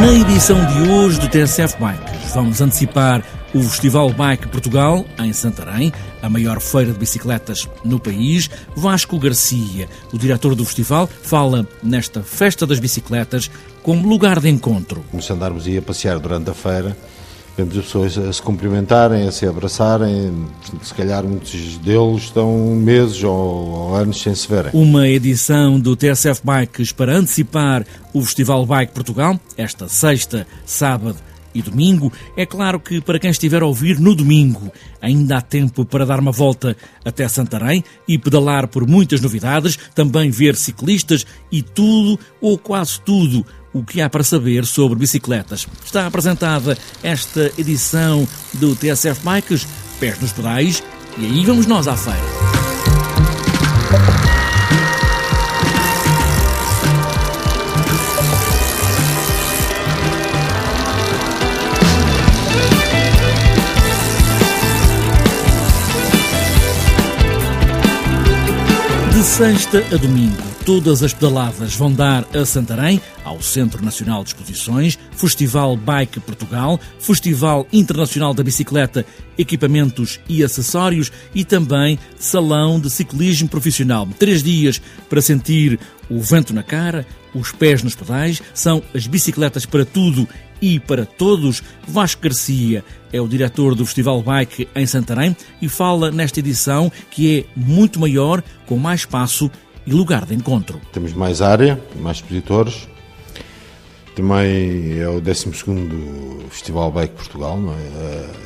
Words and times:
Na 0.00 0.12
edição 0.12 0.64
de 0.66 0.90
hoje 0.90 1.20
do 1.20 1.28
TSF 1.28 1.76
Bikes, 1.78 2.34
vamos 2.34 2.60
antecipar 2.60 3.22
o 3.54 3.62
Festival 3.62 4.10
Bike 4.10 4.48
Portugal, 4.48 5.04
em 5.18 5.32
Santarém, 5.32 5.92
a 6.22 6.28
maior 6.28 6.58
feira 6.60 6.92
de 6.92 6.98
bicicletas 6.98 7.68
no 7.84 8.00
país. 8.00 8.48
Vasco 8.74 9.18
Garcia, 9.18 9.88
o 10.12 10.18
diretor 10.18 10.54
do 10.54 10.64
festival, 10.64 11.06
fala 11.06 11.66
nesta 11.82 12.22
festa 12.22 12.66
das 12.66 12.78
bicicletas 12.78 13.50
como 13.82 14.08
lugar 14.08 14.40
de 14.40 14.48
encontro. 14.48 15.04
Nos 15.12 15.30
andarmos 15.30 15.66
a 15.66 15.82
passear 15.82 16.18
durante 16.18 16.50
a 16.50 16.54
feira, 16.54 16.96
vemos 17.56 17.76
as 17.76 17.84
pessoas 17.84 18.18
a 18.18 18.32
se 18.32 18.42
cumprimentarem, 18.42 19.26
a 19.26 19.32
se 19.32 19.46
abraçarem, 19.46 20.46
se 20.82 20.94
calhar 20.94 21.24
muitos 21.24 21.78
deles 21.78 22.22
estão 22.22 22.74
meses 22.74 23.22
ou, 23.22 23.94
anos 23.94 24.20
sem 24.20 24.34
se 24.34 24.48
verem. 24.48 24.70
Uma 24.74 25.08
edição 25.08 25.78
do 25.78 25.94
TSF 25.94 26.40
Bikes 26.44 26.92
para 26.92 27.16
antecipar 27.16 27.84
o 28.12 28.22
Festival 28.22 28.64
Bike 28.66 28.92
Portugal, 28.92 29.38
esta 29.56 29.88
sexta, 29.88 30.46
sábado 30.64 31.16
e 31.54 31.62
domingo. 31.62 32.12
É 32.36 32.46
claro 32.46 32.80
que 32.80 33.00
para 33.00 33.18
quem 33.18 33.30
estiver 33.30 33.62
a 33.62 33.66
ouvir 33.66 33.98
no 34.00 34.14
domingo, 34.14 34.72
ainda 35.00 35.38
há 35.38 35.40
tempo 35.40 35.84
para 35.84 36.06
dar 36.06 36.20
uma 36.20 36.32
volta 36.32 36.76
até 37.04 37.26
Santarém 37.28 37.84
e 38.08 38.18
pedalar 38.18 38.68
por 38.68 38.86
muitas 38.86 39.20
novidades, 39.20 39.78
também 39.94 40.30
ver 40.30 40.56
ciclistas 40.56 41.26
e 41.50 41.62
tudo 41.62 42.18
ou 42.40 42.58
quase 42.58 43.00
tudo 43.00 43.44
o 43.72 43.82
que 43.82 44.00
há 44.00 44.08
para 44.08 44.24
saber 44.24 44.66
sobre 44.66 44.98
bicicletas. 44.98 45.66
Está 45.84 46.06
apresentada 46.06 46.76
esta 47.02 47.50
edição 47.58 48.26
do 48.54 48.76
TSF 48.76 49.20
Bikes, 49.24 49.66
pés 49.98 50.20
nos 50.20 50.32
pedais, 50.32 50.82
e 51.18 51.24
aí 51.24 51.44
vamos 51.44 51.66
nós 51.66 51.88
à 51.88 51.96
feira. 51.96 52.20
De 69.12 69.22
sexta 69.22 69.84
a 69.94 69.96
domingo, 69.96 70.51
todas 70.64 71.02
as 71.02 71.12
pedaladas 71.12 71.74
vão 71.74 71.92
dar 71.92 72.24
a 72.34 72.44
Santarém, 72.44 73.00
ao 73.24 73.42
Centro 73.42 73.84
Nacional 73.84 74.22
de 74.22 74.30
Exposições, 74.30 74.96
Festival 75.10 75.76
Bike 75.76 76.20
Portugal, 76.20 76.78
Festival 77.00 77.66
Internacional 77.72 78.32
da 78.32 78.44
Bicicleta, 78.44 79.04
Equipamentos 79.36 80.20
e 80.28 80.44
Acessórios 80.44 81.10
e 81.34 81.44
também 81.44 81.98
Salão 82.16 82.78
de 82.78 82.88
Ciclismo 82.90 83.48
Profissional. 83.48 84.08
Três 84.18 84.40
dias 84.42 84.80
para 85.10 85.20
sentir 85.20 85.80
o 86.08 86.20
vento 86.20 86.54
na 86.54 86.62
cara, 86.62 87.04
os 87.34 87.50
pés 87.50 87.82
nos 87.82 87.96
pedais, 87.96 88.40
são 88.54 88.82
as 88.94 89.06
bicicletas 89.08 89.66
para 89.66 89.84
tudo 89.84 90.28
e 90.60 90.78
para 90.78 91.04
todos. 91.04 91.60
Vasco 91.88 92.22
Garcia 92.22 92.84
é 93.12 93.20
o 93.20 93.26
diretor 93.26 93.74
do 93.74 93.84
Festival 93.84 94.22
Bike 94.22 94.68
em 94.76 94.86
Santarém 94.86 95.36
e 95.60 95.68
fala 95.68 96.12
nesta 96.12 96.38
edição 96.38 96.92
que 97.10 97.40
é 97.40 97.44
muito 97.56 97.98
maior, 97.98 98.44
com 98.64 98.76
mais 98.76 99.00
espaço 99.00 99.50
e 99.86 99.92
lugar 99.92 100.24
de 100.24 100.34
encontro. 100.34 100.80
Temos 100.92 101.12
mais 101.12 101.42
área, 101.42 101.82
mais 101.96 102.18
expositores. 102.18 102.88
Também 104.14 104.98
é 105.00 105.08
o 105.08 105.20
12 105.20 105.50
Festival 106.50 106.90
Bike 106.92 107.14
Portugal, 107.14 107.58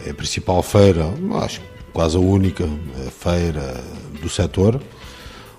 é? 0.04 0.08
é? 0.08 0.10
a 0.10 0.14
principal 0.14 0.62
feira, 0.62 1.06
acho 1.42 1.60
quase 1.92 2.16
a 2.16 2.20
única 2.20 2.68
feira 3.10 3.82
do 4.22 4.28
setor, 4.28 4.80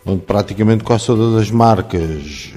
onde 0.05 0.21
praticamente 0.21 0.83
quase 0.83 1.07
todas 1.07 1.41
as 1.41 1.51
marcas 1.51 2.53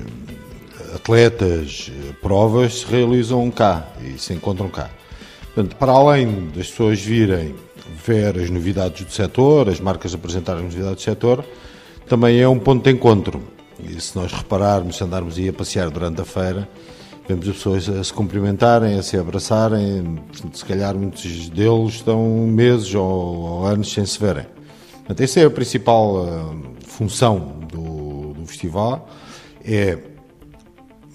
atletas, 0.94 1.91
provas 2.21 2.81
se 2.81 2.87
realizam 2.87 3.50
cá 3.50 3.89
e 4.05 4.19
se 4.19 4.33
encontram 4.33 4.69
cá. 4.69 4.91
Portanto, 5.55 5.77
para 5.77 5.93
além 5.93 6.50
das 6.55 6.71
pessoas 6.71 7.00
virem 7.00 7.55
ver 8.05 8.39
as 8.39 8.50
novidades 8.50 9.05
do 9.05 9.12
setor, 9.12 9.69
as 9.69 9.81
marcas 9.81 10.15
apresentarem 10.15 10.67
as 10.67 10.75
novidades 10.75 11.05
do 11.05 11.11
setor, 11.11 11.44
também 12.10 12.41
é 12.41 12.48
um 12.48 12.59
ponto 12.59 12.82
de 12.82 12.91
encontro. 12.91 13.41
E 13.78 14.00
se 14.00 14.16
nós 14.16 14.32
repararmos, 14.32 14.97
se 14.97 15.04
andarmos 15.04 15.38
aí 15.38 15.48
a 15.48 15.53
passear 15.53 15.88
durante 15.91 16.21
a 16.21 16.25
feira, 16.25 16.69
vemos 17.28 17.48
as 17.48 17.54
pessoas 17.54 17.88
a 17.88 18.03
se 18.03 18.12
cumprimentarem, 18.12 18.98
a 18.98 19.03
se 19.03 19.16
abraçarem, 19.16 20.19
se 20.53 20.65
calhar 20.65 20.97
muitos 20.97 21.49
deles 21.49 21.94
estão 21.94 22.20
meses 22.49 22.93
ou, 22.97 23.04
ou 23.04 23.65
anos 23.65 23.93
sem 23.93 24.04
se 24.04 24.19
verem. 24.19 24.44
Portanto, 24.97 25.20
essa 25.20 25.38
é 25.38 25.44
a 25.44 25.50
principal 25.50 26.25
uh, 26.25 26.62
função 26.84 27.60
do, 27.72 28.34
do 28.34 28.44
festival, 28.44 29.09
é 29.65 29.97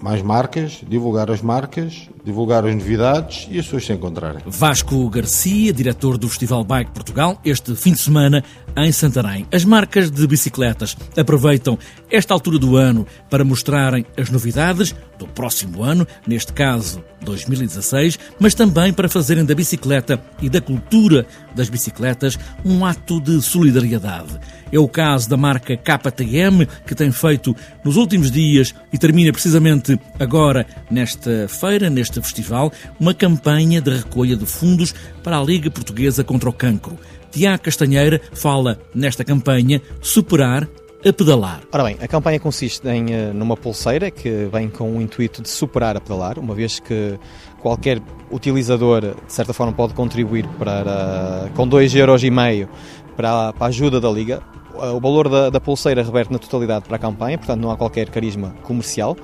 mais 0.00 0.22
marcas, 0.22 0.80
divulgar 0.88 1.30
as 1.30 1.42
marcas, 1.42 2.08
divulgar 2.26 2.66
as 2.66 2.74
novidades 2.74 3.46
e 3.48 3.56
as 3.56 3.66
pessoas 3.66 3.86
se 3.86 3.92
encontrarem. 3.92 4.42
Vasco 4.44 5.08
Garcia, 5.08 5.72
diretor 5.72 6.18
do 6.18 6.28
Festival 6.28 6.64
Bike 6.64 6.90
Portugal, 6.90 7.40
este 7.44 7.76
fim 7.76 7.92
de 7.92 8.00
semana 8.00 8.42
em 8.76 8.90
Santarém. 8.90 9.46
As 9.52 9.64
marcas 9.64 10.10
de 10.10 10.26
bicicletas 10.26 10.96
aproveitam 11.16 11.78
esta 12.10 12.34
altura 12.34 12.58
do 12.58 12.76
ano 12.76 13.06
para 13.30 13.44
mostrarem 13.44 14.04
as 14.16 14.28
novidades 14.28 14.92
do 15.18 15.26
próximo 15.26 15.82
ano, 15.82 16.06
neste 16.26 16.52
caso 16.52 17.02
2016, 17.22 18.18
mas 18.38 18.54
também 18.54 18.92
para 18.92 19.08
fazerem 19.08 19.44
da 19.44 19.54
bicicleta 19.54 20.20
e 20.42 20.48
da 20.48 20.60
cultura 20.60 21.26
das 21.54 21.68
bicicletas 21.68 22.38
um 22.64 22.84
ato 22.84 23.20
de 23.20 23.40
solidariedade. 23.40 24.38
É 24.70 24.78
o 24.78 24.88
caso 24.88 25.28
da 25.30 25.36
marca 25.36 25.76
KTM, 25.76 26.66
que 26.86 26.94
tem 26.94 27.10
feito 27.12 27.54
nos 27.84 27.96
últimos 27.96 28.30
dias 28.30 28.74
e 28.92 28.98
termina 28.98 29.32
precisamente 29.32 29.98
agora, 30.18 30.66
nesta 30.90 31.46
feira, 31.48 31.88
neste 31.88 32.15
festival, 32.22 32.72
uma 32.98 33.14
campanha 33.14 33.80
de 33.80 33.90
recolha 33.90 34.36
de 34.36 34.46
fundos 34.46 34.94
para 35.22 35.38
a 35.38 35.42
Liga 35.42 35.70
Portuguesa 35.70 36.24
contra 36.24 36.48
o 36.48 36.52
Cancro. 36.52 36.98
Tiago 37.30 37.62
Castanheira 37.62 38.20
fala 38.32 38.78
nesta 38.94 39.24
campanha 39.24 39.82
Superar 40.00 40.68
a 41.06 41.12
pedalar. 41.12 41.60
Ora 41.72 41.84
bem, 41.84 41.96
a 42.00 42.08
campanha 42.08 42.40
consiste 42.40 42.86
em 42.88 43.12
eh, 43.12 43.32
numa 43.32 43.56
pulseira 43.56 44.10
que 44.10 44.48
vem 44.52 44.68
com 44.68 44.96
o 44.96 45.00
intuito 45.00 45.42
de 45.42 45.48
superar 45.48 45.96
a 45.96 46.00
pedalar, 46.00 46.38
uma 46.38 46.54
vez 46.54 46.80
que 46.80 47.18
qualquer 47.60 48.00
utilizador 48.30 49.02
de 49.02 49.32
certa 49.32 49.52
forma 49.52 49.72
pode 49.72 49.94
contribuir 49.94 50.46
para 50.58 51.48
com 51.54 51.68
2,5 51.68 51.96
euros 51.96 52.24
e 52.24 52.30
meio 52.30 52.68
para, 53.16 53.54
a 53.58 53.66
ajuda 53.66 54.00
da 54.00 54.10
liga. 54.10 54.42
O 54.74 55.00
valor 55.00 55.28
da, 55.28 55.48
da 55.48 55.60
pulseira 55.60 56.02
reverte 56.02 56.32
na 56.32 56.38
totalidade 56.38 56.84
para 56.84 56.96
a 56.96 56.98
campanha, 56.98 57.38
portanto 57.38 57.60
não 57.60 57.70
há 57.70 57.76
qualquer 57.76 58.10
carisma 58.10 58.54
comercial. 58.62 59.16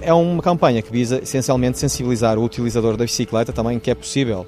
É 0.00 0.12
uma 0.12 0.42
campanha 0.42 0.82
que 0.82 0.92
visa 0.92 1.18
essencialmente 1.22 1.78
sensibilizar 1.78 2.38
o 2.38 2.44
utilizador 2.44 2.96
da 2.96 3.04
bicicleta 3.04 3.52
também 3.52 3.78
que 3.78 3.90
é 3.90 3.94
possível 3.94 4.46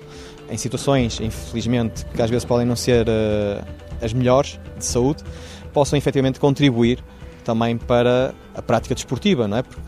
em 0.50 0.56
situações, 0.56 1.20
infelizmente, 1.20 2.04
que 2.06 2.22
às 2.22 2.31
vezes 2.31 2.44
podem 2.44 2.66
não 2.66 2.76
ser 2.76 3.06
uh, 3.06 3.64
as 4.03 4.12
melhores 4.12 4.58
de 4.76 4.84
saúde, 4.84 5.22
possam 5.72 5.97
efetivamente 5.97 6.41
contribuir 6.41 7.03
também 7.44 7.76
para 7.76 8.34
a 8.54 8.62
prática 8.62 8.94
desportiva, 8.94 9.47
não 9.47 9.58
é? 9.58 9.62
Porque 9.62 9.81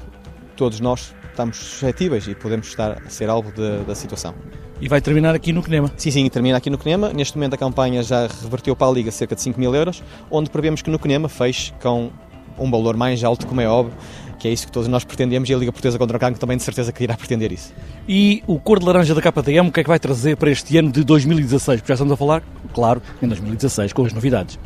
todos 0.56 0.80
nós 0.80 1.14
estamos 1.30 1.56
suscetíveis 1.56 2.26
e 2.26 2.34
podemos 2.34 2.66
estar 2.66 3.02
a 3.04 3.10
ser 3.10 3.30
alvo 3.30 3.52
de, 3.52 3.84
da 3.84 3.94
situação. 3.94 4.34
E 4.80 4.88
vai 4.88 5.00
terminar 5.00 5.34
aqui 5.34 5.52
no 5.52 5.62
CNEMA? 5.62 5.90
Sim, 5.96 6.10
sim, 6.10 6.28
termina 6.28 6.56
aqui 6.56 6.70
no 6.70 6.78
CNEMA. 6.78 7.12
Neste 7.12 7.36
momento 7.36 7.54
a 7.54 7.58
campanha 7.58 8.02
já 8.02 8.26
reverteu 8.26 8.74
para 8.74 8.86
a 8.86 8.90
Liga 8.90 9.10
cerca 9.10 9.34
de 9.34 9.42
5 9.42 9.60
mil 9.60 9.74
euros, 9.74 10.02
onde 10.30 10.48
prevemos 10.48 10.80
que 10.80 10.90
no 10.90 10.98
CNEMA 10.98 11.28
feche 11.28 11.72
com 11.82 12.10
um 12.58 12.70
valor 12.70 12.96
mais 12.96 13.22
alto, 13.22 13.46
como 13.46 13.60
é 13.60 13.68
óbvio, 13.68 13.94
que 14.40 14.48
é 14.48 14.50
isso 14.50 14.66
que 14.66 14.72
todos 14.72 14.88
nós 14.88 15.04
pretendemos 15.04 15.48
e 15.50 15.54
a 15.54 15.56
Liga 15.56 15.70
Portuguesa 15.70 15.98
contra 15.98 16.16
o 16.16 16.20
Cancro 16.20 16.40
também 16.40 16.56
de 16.56 16.62
certeza 16.62 16.90
que 16.90 17.04
irá 17.04 17.14
pretender 17.14 17.52
isso. 17.52 17.74
E 18.08 18.42
o 18.46 18.58
cor 18.58 18.80
de 18.80 18.86
laranja 18.86 19.14
da 19.14 19.20
KTM, 19.20 19.68
o 19.68 19.72
que 19.72 19.80
é 19.80 19.82
que 19.82 19.88
vai 19.88 19.98
trazer 19.98 20.36
para 20.38 20.50
este 20.50 20.78
ano 20.78 20.90
de 20.90 21.04
2016? 21.04 21.80
Porque 21.80 21.90
já 21.90 21.94
estamos 21.94 22.12
a 22.12 22.16
falar, 22.16 22.42
claro, 22.74 23.02
em 23.22 23.28
2016, 23.28 23.92
com 23.92 24.02
as 24.04 24.14
novidades. 24.14 24.58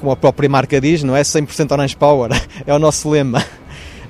Como 0.00 0.10
a 0.10 0.16
própria 0.16 0.48
marca 0.48 0.80
diz, 0.80 1.04
não 1.04 1.14
é 1.14 1.22
100% 1.22 1.70
Orange 1.70 1.96
Power, 1.96 2.30
é 2.66 2.74
o 2.74 2.80
nosso 2.80 3.08
lema. 3.08 3.44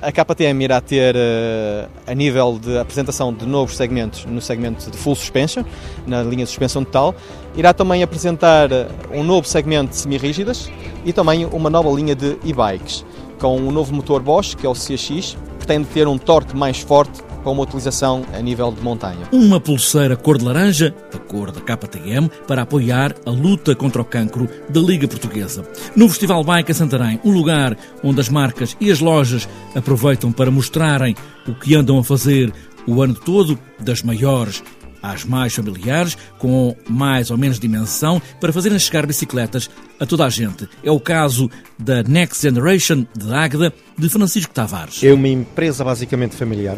A 0.01 0.11
KTM 0.11 0.63
irá 0.63 0.81
ter, 0.81 1.15
eh, 1.15 1.87
a 2.07 2.15
nível 2.15 2.57
de 2.59 2.75
apresentação 2.79 3.31
de 3.31 3.45
novos 3.45 3.77
segmentos, 3.77 4.25
no 4.25 4.41
segmento 4.41 4.89
de 4.89 4.97
full 4.97 5.13
suspension, 5.13 5.63
na 6.07 6.23
linha 6.23 6.43
de 6.43 6.49
suspensão 6.49 6.83
total, 6.83 7.13
irá 7.55 7.71
também 7.71 8.01
apresentar 8.01 8.71
eh, 8.71 8.87
um 9.13 9.23
novo 9.23 9.47
segmento 9.47 9.91
de 9.91 9.97
semi-rígidas 9.97 10.71
e 11.05 11.13
também 11.13 11.45
uma 11.45 11.69
nova 11.69 11.91
linha 11.91 12.15
de 12.15 12.35
e-bikes, 12.43 13.05
com 13.41 13.57
um 13.57 13.71
novo 13.71 13.91
motor 13.91 14.21
Bosch, 14.21 14.55
que 14.55 14.67
é 14.67 14.69
o 14.69 14.73
CX, 14.73 15.35
pretende 15.57 15.87
ter 15.87 16.07
um 16.07 16.15
torque 16.15 16.55
mais 16.55 16.79
forte 16.79 17.23
para 17.41 17.51
uma 17.51 17.63
utilização 17.63 18.23
a 18.33 18.39
nível 18.39 18.71
de 18.71 18.79
montanha. 18.81 19.27
Uma 19.31 19.59
pulseira 19.59 20.15
cor 20.15 20.37
de 20.37 20.45
laranja, 20.45 20.93
da 21.11 21.17
cor 21.17 21.51
da 21.51 21.59
KTM, 21.59 22.29
para 22.47 22.61
apoiar 22.61 23.15
a 23.25 23.31
luta 23.31 23.75
contra 23.75 23.99
o 23.99 24.05
cancro 24.05 24.47
da 24.69 24.79
Liga 24.79 25.07
Portuguesa. 25.07 25.63
No 25.95 26.07
Festival 26.07 26.43
Bike 26.43 26.71
a 26.71 26.75
Santarém, 26.75 27.19
um 27.23 27.31
lugar 27.31 27.75
onde 28.03 28.21
as 28.21 28.29
marcas 28.29 28.77
e 28.79 28.91
as 28.91 28.99
lojas 28.99 29.49
aproveitam 29.73 30.31
para 30.31 30.51
mostrarem 30.51 31.15
o 31.47 31.55
que 31.55 31.73
andam 31.73 31.97
a 31.97 32.03
fazer 32.03 32.53
o 32.87 33.01
ano 33.01 33.15
todo, 33.15 33.57
das 33.79 34.03
maiores 34.03 34.63
às 35.01 35.23
mais 35.23 35.53
familiares, 35.53 36.17
com 36.37 36.75
mais 36.87 37.31
ou 37.31 37.37
menos 37.37 37.59
dimensão, 37.59 38.21
para 38.39 38.53
fazerem 38.53 38.77
chegar 38.79 39.05
bicicletas 39.05 39.69
a 39.99 40.05
toda 40.05 40.25
a 40.25 40.29
gente. 40.29 40.67
É 40.83 40.91
o 40.91 40.99
caso 40.99 41.49
da 41.77 42.03
Next 42.03 42.41
Generation 42.41 43.05
de 43.15 43.33
Águeda, 43.33 43.73
de 43.97 44.09
Francisco 44.09 44.53
Tavares. 44.53 45.03
É 45.03 45.13
uma 45.13 45.27
empresa 45.27 45.83
basicamente 45.83 46.35
familiar 46.35 46.77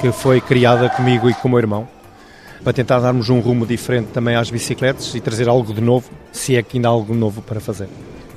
que 0.00 0.12
foi 0.12 0.40
criada 0.40 0.88
comigo 0.88 1.28
e 1.28 1.34
com 1.34 1.48
o 1.48 1.50
meu 1.50 1.58
irmão, 1.58 1.88
para 2.62 2.72
tentar 2.72 3.00
darmos 3.00 3.28
um 3.30 3.40
rumo 3.40 3.66
diferente 3.66 4.08
também 4.08 4.36
às 4.36 4.50
bicicletas 4.50 5.14
e 5.14 5.20
trazer 5.20 5.48
algo 5.48 5.72
de 5.72 5.80
novo, 5.80 6.10
se 6.32 6.56
é 6.56 6.62
que 6.62 6.76
ainda 6.76 6.88
há 6.88 6.90
algo 6.90 7.14
novo 7.14 7.42
para 7.42 7.60
fazer. 7.60 7.88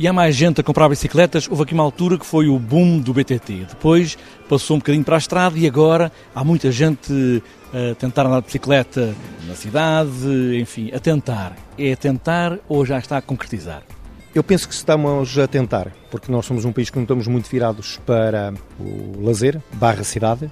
E 0.01 0.07
há 0.07 0.11
mais 0.11 0.35
gente 0.35 0.59
a 0.59 0.63
comprar 0.63 0.89
bicicletas. 0.89 1.47
Houve 1.47 1.61
aqui 1.61 1.75
uma 1.75 1.83
altura 1.83 2.17
que 2.17 2.25
foi 2.25 2.47
o 2.47 2.57
boom 2.57 2.97
do 2.97 3.13
BTT. 3.13 3.67
Depois 3.69 4.17
passou 4.49 4.75
um 4.75 4.79
bocadinho 4.79 5.03
para 5.03 5.15
a 5.15 5.19
estrada 5.19 5.55
e 5.59 5.67
agora 5.67 6.11
há 6.33 6.43
muita 6.43 6.71
gente 6.71 7.43
a 7.71 7.93
tentar 7.93 8.25
andar 8.25 8.39
de 8.39 8.47
bicicleta 8.47 9.13
na 9.47 9.53
cidade, 9.53 10.59
enfim, 10.59 10.89
a 10.91 10.99
tentar. 10.99 11.55
É 11.77 11.93
a 11.93 11.95
tentar 11.95 12.57
ou 12.67 12.83
já 12.83 12.97
está 12.97 13.17
a 13.17 13.21
concretizar? 13.21 13.83
Eu 14.33 14.41
penso 14.41 14.67
que 14.67 14.73
estamos 14.73 15.37
a 15.37 15.47
tentar, 15.47 15.91
porque 16.09 16.31
nós 16.31 16.47
somos 16.47 16.65
um 16.65 16.71
país 16.71 16.89
que 16.89 16.95
não 16.95 17.03
estamos 17.03 17.27
muito 17.27 17.47
virados 17.47 17.99
para 18.03 18.55
o 18.79 19.23
lazer, 19.23 19.61
barra 19.73 20.03
cidade, 20.03 20.51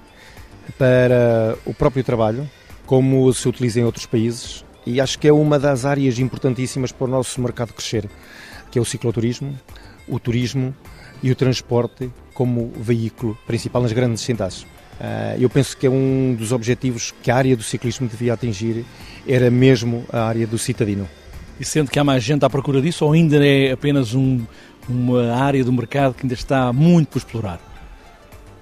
para 0.77 1.57
o 1.65 1.73
próprio 1.73 2.03
trabalho, 2.03 2.47
como 2.85 3.33
se 3.33 3.49
utiliza 3.49 3.79
em 3.79 3.83
outros 3.83 4.05
países, 4.05 4.63
e 4.85 5.01
acho 5.01 5.17
que 5.17 5.27
é 5.27 5.33
uma 5.33 5.57
das 5.57 5.85
áreas 5.85 6.19
importantíssimas 6.19 6.91
para 6.91 7.05
o 7.05 7.09
nosso 7.09 7.41
mercado 7.41 7.73
crescer 7.73 8.07
que 8.69 8.79
é 8.79 8.81
o 8.81 8.85
cicloturismo, 8.85 9.57
o 10.07 10.19
turismo 10.19 10.73
e 11.21 11.31
o 11.31 11.35
transporte 11.35 12.09
como 12.33 12.71
veículo 12.79 13.37
principal 13.45 13.81
nas 13.81 13.91
grandes 13.91 14.23
cidades. 14.23 14.65
Ah, 14.99 15.35
eu 15.39 15.49
penso 15.49 15.77
que 15.77 15.87
é 15.87 15.89
um 15.89 16.35
dos 16.37 16.51
objetivos 16.51 17.13
que 17.23 17.31
a 17.31 17.35
área 17.35 17.55
do 17.55 17.63
ciclismo 17.63 18.07
devia 18.07 18.33
atingir, 18.33 18.85
era 19.27 19.49
mesmo 19.49 20.05
a 20.11 20.23
área 20.23 20.45
do 20.45 20.57
citadino. 20.57 21.07
E 21.59 21.65
sendo 21.65 21.89
que 21.89 21.99
há 21.99 22.03
mais 22.03 22.23
gente 22.23 22.43
à 22.45 22.49
procura 22.49 22.81
disso 22.81 23.05
ou 23.05 23.13
ainda 23.13 23.45
é 23.45 23.71
apenas 23.71 24.13
um, 24.13 24.45
uma 24.87 25.33
área 25.33 25.63
do 25.63 25.71
mercado 25.71 26.13
que 26.13 26.23
ainda 26.23 26.33
está 26.33 26.71
muito 26.73 27.09
por 27.09 27.17
explorar? 27.17 27.59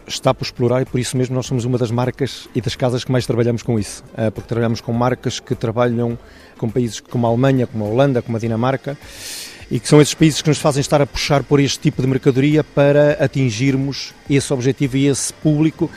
Está 0.07 0.33
por 0.33 0.45
explorar 0.45 0.81
e 0.81 0.85
por 0.85 0.99
isso 0.99 1.17
mesmo 1.17 1.35
nós 1.35 1.45
somos 1.45 1.65
uma 1.65 1.77
das 1.77 1.91
marcas 1.91 2.47
e 2.55 2.61
das 2.61 2.75
casas 2.75 3.03
que 3.03 3.11
mais 3.11 3.25
trabalhamos 3.25 3.61
com 3.61 3.77
isso, 3.77 4.03
ah, 4.15 4.31
porque 4.31 4.47
trabalhamos 4.47 4.79
com 4.79 4.93
marcas 4.93 5.39
que 5.39 5.53
trabalham 5.53 6.17
com 6.57 6.69
países 6.69 6.99
como 6.99 7.25
a 7.27 7.29
Alemanha, 7.29 7.67
como 7.67 7.83
a 7.85 7.87
Holanda, 7.87 8.21
como 8.21 8.37
a 8.37 8.39
Dinamarca, 8.39 8.97
e 9.69 9.79
que 9.79 9.87
são 9.87 10.01
esses 10.01 10.13
países 10.13 10.41
que 10.41 10.49
nos 10.49 10.59
fazem 10.59 10.81
estar 10.81 11.01
a 11.01 11.05
puxar 11.05 11.43
por 11.43 11.59
este 11.59 11.79
tipo 11.79 12.01
de 12.01 12.07
mercadoria 12.07 12.63
para 12.63 13.13
atingirmos 13.23 14.13
esse 14.29 14.53
objetivo 14.53 14.97
e 14.97 15.07
esse 15.07 15.33
público 15.33 15.89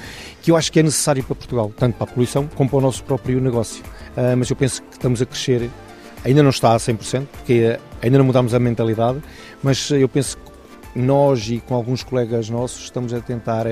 que 0.43 0.51
eu 0.51 0.57
acho 0.57 0.73
que 0.73 0.81
é 0.81 0.83
necessário 0.83 1.23
para 1.23 1.35
Portugal, 1.35 1.73
tanto 1.77 1.95
para 1.95 2.11
a 2.11 2.15
poluição 2.15 2.49
como 2.55 2.69
para 2.69 2.79
o 2.79 2.83
nosso 2.83 3.05
próprio 3.05 3.41
negócio. 3.41 3.83
Uh, 4.17 4.37
mas 4.37 4.51
eu 4.51 4.57
penso 4.57 4.83
que 4.83 4.93
estamos 4.93 5.23
a 5.23 5.27
crescer, 5.27 5.71
ainda 6.25 6.43
não 6.43 6.51
está 6.51 6.75
a 6.75 6.79
100%, 6.79 7.27
porque 7.27 7.79
ainda 8.03 8.19
não 8.19 8.25
mudamos 8.25 8.55
a 8.55 8.59
mentalidade, 8.59 9.21
mas 9.63 9.91
eu 9.91 10.09
penso 10.09 10.37
que 10.37 10.50
nós 10.95 11.49
e 11.49 11.61
com 11.61 11.75
alguns 11.75 12.03
colegas 12.03 12.49
nossos 12.49 12.85
estamos 12.85 13.13
a 13.13 13.21
tentar 13.21 13.67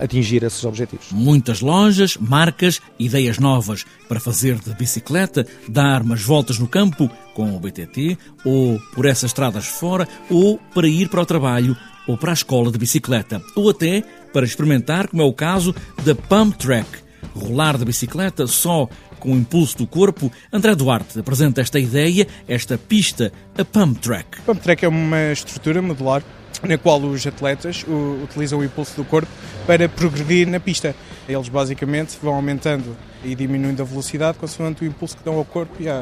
atingir 0.00 0.42
esses 0.42 0.64
objetivos. 0.64 1.12
Muitas 1.12 1.60
lojas, 1.60 2.16
marcas, 2.16 2.80
ideias 2.98 3.38
novas 3.38 3.84
para 4.08 4.18
fazer 4.18 4.58
de 4.58 4.74
bicicleta, 4.74 5.46
dar 5.68 6.02
umas 6.02 6.22
voltas 6.22 6.58
no 6.58 6.66
campo 6.66 7.10
com 7.34 7.54
o 7.54 7.60
BTT, 7.60 8.16
ou 8.44 8.80
por 8.94 9.04
essas 9.04 9.30
estradas 9.30 9.66
fora, 9.66 10.08
ou 10.30 10.58
para 10.74 10.88
ir 10.88 11.08
para 11.08 11.20
o 11.20 11.26
trabalho 11.26 11.76
ou 12.06 12.16
para 12.16 12.32
a 12.32 12.34
escola 12.34 12.72
de 12.72 12.78
bicicleta, 12.78 13.40
ou 13.54 13.70
até 13.70 14.02
para 14.32 14.46
experimentar, 14.46 15.06
como 15.06 15.22
é 15.22 15.24
o 15.24 15.32
caso 15.32 15.74
da 16.04 16.14
Pump 16.14 16.56
Track, 16.56 16.88
rolar 17.34 17.76
de 17.76 17.84
bicicleta 17.84 18.46
só 18.46 18.88
com 19.20 19.32
o 19.32 19.36
impulso 19.36 19.76
do 19.78 19.86
corpo. 19.86 20.32
André 20.52 20.74
Duarte 20.74 21.20
apresenta 21.20 21.60
esta 21.60 21.78
ideia, 21.78 22.26
esta 22.48 22.78
pista, 22.78 23.32
a 23.56 23.64
Pump 23.64 24.00
Track. 24.00 24.38
A 24.38 24.42
Pump 24.42 24.60
Track 24.60 24.84
é 24.84 24.88
uma 24.88 25.30
estrutura 25.30 25.80
modular 25.82 26.22
na 26.62 26.78
qual 26.78 27.00
os 27.00 27.26
atletas 27.26 27.84
utilizam 28.22 28.58
o 28.58 28.64
impulso 28.64 28.96
do 28.96 29.04
corpo 29.04 29.30
para 29.66 29.88
progredir 29.88 30.46
na 30.48 30.60
pista. 30.60 30.94
Eles 31.28 31.48
basicamente 31.48 32.18
vão 32.22 32.34
aumentando 32.34 32.96
e 33.24 33.34
diminuindo 33.34 33.82
a 33.82 33.84
velocidade 33.84 34.38
consoante 34.38 34.84
o 34.84 34.86
impulso 34.86 35.16
que 35.16 35.24
dão 35.24 35.34
ao 35.34 35.44
corpo 35.44 35.74
e 35.80 35.88
à, 35.88 35.94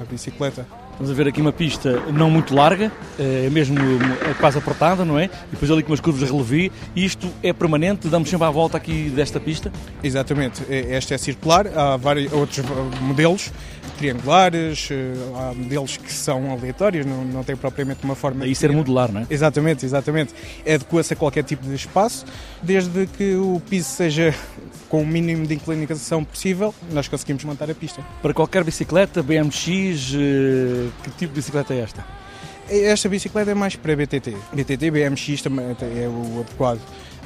à 0.00 0.04
bicicleta. 0.10 0.66
Estamos 1.00 1.18
a 1.18 1.24
ver 1.24 1.30
aqui 1.30 1.40
uma 1.40 1.50
pista 1.50 1.98
não 2.12 2.30
muito 2.30 2.54
larga, 2.54 2.92
é 3.18 3.48
mesmo 3.48 3.78
é 4.20 4.34
quase 4.34 4.58
apertada, 4.58 5.02
não 5.02 5.18
é? 5.18 5.24
E 5.24 5.52
depois 5.52 5.70
ali 5.70 5.82
com 5.82 5.92
umas 5.92 6.00
curvas 6.00 6.28
de 6.28 6.30
relevé. 6.30 6.70
Isto 6.94 7.26
é 7.42 7.54
permanente? 7.54 8.06
Damos 8.06 8.28
sempre 8.28 8.46
a 8.46 8.50
volta 8.50 8.76
aqui 8.76 9.08
desta 9.08 9.40
pista? 9.40 9.72
Exatamente. 10.04 10.62
É, 10.68 10.94
esta 10.94 11.14
é 11.14 11.18
circular. 11.18 11.66
Há 11.74 11.96
vários 11.96 12.30
outros 12.30 12.62
modelos 13.00 13.50
triangulares, 14.00 14.88
eh, 14.90 15.12
há 15.36 15.52
modelos 15.54 15.98
que 15.98 16.10
são 16.10 16.50
aleatórios, 16.50 17.04
não, 17.04 17.22
não 17.22 17.44
tem 17.44 17.54
propriamente 17.54 18.02
uma 18.02 18.14
forma... 18.14 18.40
Daí 18.40 18.54
ser 18.54 18.72
modular, 18.72 19.12
não 19.12 19.20
é? 19.20 19.26
Exatamente, 19.28 19.84
exatamente. 19.84 20.34
Adequa-se 20.62 21.12
a 21.12 21.16
qualquer 21.16 21.44
tipo 21.44 21.66
de 21.66 21.74
espaço, 21.74 22.24
desde 22.62 23.06
que 23.06 23.34
o 23.34 23.60
piso 23.68 23.90
seja 23.90 24.34
com 24.88 25.02
o 25.02 25.06
mínimo 25.06 25.46
de 25.46 25.54
inclinação 25.54 26.24
possível, 26.24 26.74
nós 26.90 27.08
conseguimos 27.08 27.44
montar 27.44 27.70
a 27.70 27.74
pista. 27.74 28.02
Para 28.22 28.32
qualquer 28.32 28.64
bicicleta, 28.64 29.22
BMX, 29.22 30.14
eh, 30.14 30.88
que 31.02 31.10
tipo 31.10 31.32
de 31.32 31.40
bicicleta 31.40 31.74
é 31.74 31.80
esta? 31.80 32.04
Esta 32.68 33.08
bicicleta 33.08 33.50
é 33.50 33.54
mais 33.54 33.74
para 33.74 33.96
BTT. 33.96 34.36
BTT, 34.52 34.90
BMX 34.90 35.42
também 35.42 35.76
é 35.80 36.08
o 36.08 36.40
adequado, 36.40 36.80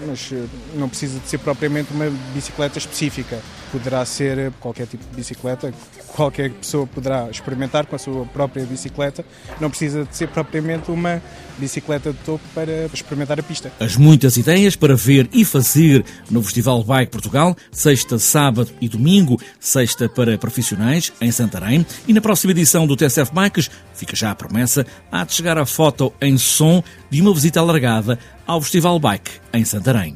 mas 0.06 0.30
eh, 0.32 0.44
não 0.74 0.88
precisa 0.88 1.18
de 1.18 1.28
ser 1.28 1.38
propriamente 1.38 1.92
uma 1.92 2.10
bicicleta 2.32 2.78
específica. 2.78 3.40
Poderá 3.70 4.04
ser 4.04 4.52
qualquer 4.60 4.86
tipo 4.86 5.04
de 5.04 5.16
bicicleta 5.16 5.72
qualquer 6.14 6.50
pessoa 6.50 6.86
poderá 6.86 7.28
experimentar 7.28 7.86
com 7.86 7.96
a 7.96 7.98
sua 7.98 8.24
própria 8.26 8.64
bicicleta. 8.64 9.24
Não 9.60 9.68
precisa 9.68 10.04
de 10.04 10.16
ser 10.16 10.28
propriamente 10.28 10.90
uma 10.90 11.20
bicicleta 11.58 12.12
de 12.12 12.18
topo 12.18 12.42
para 12.54 12.86
experimentar 12.92 13.38
a 13.38 13.42
pista. 13.42 13.72
As 13.80 13.96
muitas 13.96 14.36
ideias 14.36 14.76
para 14.76 14.94
ver 14.94 15.28
e 15.32 15.44
fazer 15.44 16.04
no 16.30 16.42
Festival 16.42 16.82
Bike 16.84 17.10
Portugal, 17.10 17.56
sexta, 17.70 18.18
sábado 18.18 18.70
e 18.80 18.88
domingo, 18.88 19.40
sexta 19.58 20.08
para 20.08 20.38
profissionais 20.38 21.12
em 21.20 21.30
Santarém 21.30 21.84
e 22.06 22.12
na 22.12 22.20
próxima 22.20 22.52
edição 22.52 22.86
do 22.86 22.96
TSF 22.96 23.32
Bikes, 23.32 23.70
fica 23.94 24.14
já 24.16 24.30
a 24.30 24.34
promessa, 24.34 24.86
há 25.10 25.24
de 25.24 25.32
chegar 25.32 25.58
a 25.58 25.66
foto 25.66 26.12
em 26.20 26.38
som 26.38 26.82
de 27.10 27.20
uma 27.20 27.34
visita 27.34 27.60
alargada 27.60 28.18
ao 28.46 28.60
Festival 28.60 28.98
Bike 28.98 29.30
em 29.52 29.64
Santarém. 29.64 30.14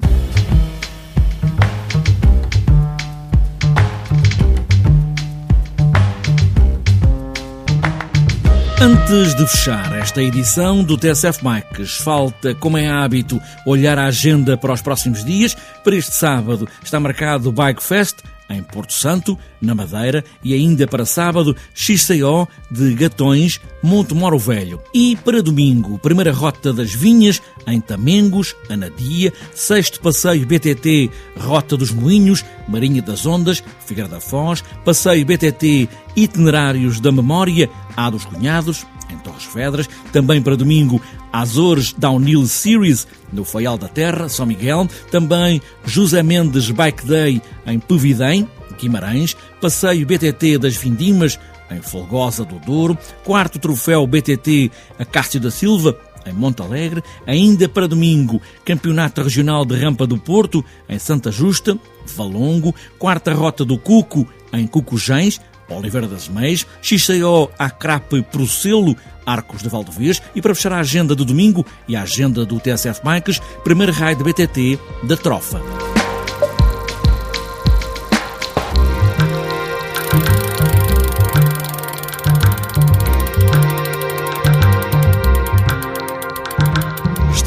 Antes 8.80 9.35
de 9.35 9.47
fechar 9.49 9.99
esta 9.99 10.23
edição 10.23 10.85
do 10.85 10.97
TSF 10.97 11.42
Bikes, 11.42 11.97
falta, 11.97 12.54
como 12.54 12.78
é 12.78 12.88
hábito, 12.88 13.40
olhar 13.66 13.99
a 13.99 14.06
agenda 14.06 14.56
para 14.56 14.73
os 14.73 14.80
próximos 14.80 15.25
dias. 15.25 15.56
Para 15.82 15.97
este 15.97 16.14
sábado 16.14 16.68
está 16.85 17.00
marcado 17.00 17.49
o 17.49 17.52
Bike 17.52 17.82
Fest 17.82 18.18
em 18.49 18.62
Porto 18.62 18.93
Santo, 18.93 19.38
na 19.61 19.75
Madeira, 19.75 20.25
e 20.43 20.55
ainda 20.55 20.87
para 20.87 21.05
sábado, 21.05 21.57
XCO 21.75 22.49
de 22.71 22.95
Gatões, 22.95 23.61
Monte 23.83 24.14
Moro 24.14 24.38
Velho. 24.38 24.81
E 24.95 25.17
para 25.17 25.43
domingo, 25.43 25.99
primeira 25.99 26.33
rota 26.33 26.73
das 26.73 26.93
Vinhas, 26.93 27.43
em 27.67 27.81
Tamengos, 27.81 28.57
Anadia, 28.69 29.33
sexto 29.55 30.00
passeio 30.00 30.47
BTT, 30.47 31.11
Rota 31.37 31.76
dos 31.76 31.90
Moinhos, 31.90 32.45
Marinha 32.69 33.02
das 33.02 33.26
Ondas, 33.26 33.62
Figueira 33.85 34.09
da 34.09 34.21
Foz, 34.21 34.62
passeio 34.85 35.26
BTT, 35.26 35.88
Itinerários 36.17 37.00
da 37.00 37.12
Memória, 37.12 37.71
A 37.97 38.11
dos 38.11 38.25
Cunhados, 38.25 38.87
em 39.11 39.17
Torres 39.19 39.49
Vedras, 39.53 39.88
também 40.12 40.43
para 40.43 40.57
domingo, 40.57 41.00
Azores 41.33 41.93
Downhill 41.93 42.47
Series, 42.47 43.07
no 43.33 43.45
Faial 43.45 43.79
da 43.79 43.88
Terra, 43.88 44.29
São 44.29 44.47
Miguel, 44.47 44.88
também 45.11 45.61
José 45.85 46.23
Mendes 46.23 46.71
Bike 46.71 47.07
Day, 47.07 47.43
em 47.67 47.79
Pevidém, 47.79 48.49
Guimarães, 48.79 49.37
passeio 49.61 50.07
BTT 50.07 50.59
das 50.59 50.77
Vindimas, 50.77 51.38
em 51.71 51.83
Folgosa 51.83 52.45
do 52.45 52.59
Douro, 52.61 52.97
quarto 53.25 53.59
troféu 53.59 54.07
BTT 54.07 54.71
a 54.99 55.05
Cássio 55.05 55.41
da 55.41 55.50
Silva, 55.50 55.99
em 56.27 56.33
Monte 56.33 56.62
Alegre, 56.62 57.03
ainda 57.27 57.69
para 57.69 57.88
domingo, 57.88 58.41
Campeonato 58.65 59.23
Regional 59.23 59.65
de 59.65 59.77
Rampa 59.77 60.07
do 60.07 60.19
Porto, 60.19 60.65
em 60.88 60.99
Santa 60.99 61.31
Justa, 61.31 61.79
Valongo, 62.17 62.75
quarta 62.99 63.33
rota 63.33 63.65
do 63.65 63.79
Cuco, 63.79 64.27
em 64.53 64.67
Cucujães, 64.67 65.41
Oliveira 65.69 66.07
das 66.07 66.29
Meias, 66.29 66.67
XCO 66.83 67.51
Acrape 67.59 68.23
Procelo, 68.23 68.97
Arcos 69.27 69.63
de 69.63 69.69
Valdevez 69.69 70.23
e 70.35 70.41
para 70.41 70.55
fechar 70.55 70.73
a 70.73 70.81
agenda 70.81 71.15
do 71.15 71.25
domingo 71.25 71.65
e 71.87 71.95
a 71.95 72.03
agenda 72.03 72.47
do 72.47 72.59
TSF 72.59 73.03
Bikes, 73.05 73.41
primeiro 73.63 73.93
raio 73.93 74.17
de 74.17 74.25
BTT 74.25 74.79
da 75.05 75.17
Trofa. 75.17 75.61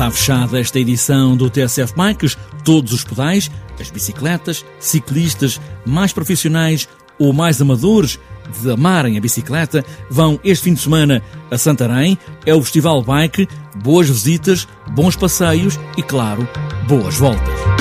Está 0.02 0.10
fechada 0.10 0.60
esta 0.60 0.80
edição 0.80 1.38
do 1.38 1.48
TSF 1.48 1.94
Bikes. 1.96 2.36
Todos 2.64 2.92
os 2.92 3.04
pedais, 3.04 3.52
as 3.80 3.92
bicicletas, 3.92 4.66
ciclistas 4.80 5.62
mais 5.86 6.12
profissionais 6.12 6.88
ou 7.20 7.34
mais 7.34 7.62
amadores 7.62 8.20
de 8.62 8.72
amarem 8.72 9.18
a 9.18 9.22
bicicleta 9.22 9.86
vão 10.10 10.40
este 10.44 10.66
fim 10.66 10.74
de 10.74 10.82
semana 10.82 11.22
a 11.50 11.58
Santarém. 11.58 12.18
É 12.46 12.54
o 12.54 12.62
Festival 12.62 13.02
Bike. 13.02 13.48
Boas 13.84 14.10
visitas, 14.10 14.68
bons 14.92 15.16
passeios 15.16 15.80
e, 15.98 16.04
claro, 16.04 16.48
boas 16.88 17.18
voltas. 17.18 17.81